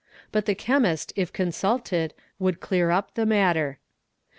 [0.31, 3.77] But the chemist if consulted would clear up the matter.